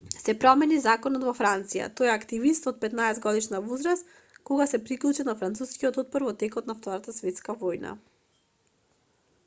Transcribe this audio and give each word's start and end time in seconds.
се 0.21 0.33
промени 0.43 0.77
законот 0.83 1.25
во 1.29 1.33
франција 1.39 1.89
тој 1.99 2.07
е 2.09 2.13
активист 2.13 2.65
од 2.71 2.79
15-годишна 2.85 3.59
возраст 3.67 4.15
кога 4.51 4.67
се 4.71 4.81
приклучил 4.87 5.29
на 5.31 5.35
францускиот 5.43 5.99
отпор 6.05 6.25
во 6.29 6.33
текот 6.45 6.71
на 6.73 6.77
втората 6.79 7.15
светска 7.19 7.55
војна 7.65 7.93